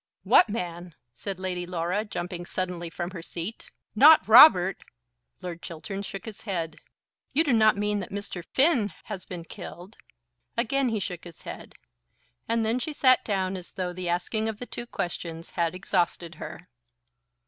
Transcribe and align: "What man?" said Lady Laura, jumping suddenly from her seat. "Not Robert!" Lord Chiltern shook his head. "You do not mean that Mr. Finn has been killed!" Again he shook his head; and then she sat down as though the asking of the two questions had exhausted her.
"What 0.23 0.49
man?" 0.49 0.95
said 1.13 1.39
Lady 1.39 1.67
Laura, 1.67 2.03
jumping 2.03 2.47
suddenly 2.47 2.89
from 2.89 3.11
her 3.11 3.21
seat. 3.21 3.69
"Not 3.93 4.27
Robert!" 4.27 4.81
Lord 5.43 5.61
Chiltern 5.61 6.01
shook 6.01 6.25
his 6.25 6.41
head. 6.41 6.77
"You 7.33 7.43
do 7.43 7.53
not 7.53 7.77
mean 7.77 7.99
that 7.99 8.09
Mr. 8.09 8.43
Finn 8.43 8.91
has 9.03 9.25
been 9.25 9.43
killed!" 9.43 9.97
Again 10.57 10.89
he 10.89 10.99
shook 10.99 11.23
his 11.23 11.43
head; 11.43 11.75
and 12.49 12.65
then 12.65 12.79
she 12.79 12.93
sat 12.93 13.23
down 13.23 13.55
as 13.55 13.73
though 13.73 13.93
the 13.93 14.09
asking 14.09 14.49
of 14.49 14.57
the 14.57 14.65
two 14.65 14.87
questions 14.87 15.51
had 15.51 15.75
exhausted 15.75 16.33
her. 16.41 16.67